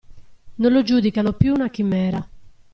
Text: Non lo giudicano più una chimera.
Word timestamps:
Non 0.55 0.71
lo 0.71 0.81
giudicano 0.81 1.33
più 1.33 1.53
una 1.53 1.69
chimera. 1.69 2.27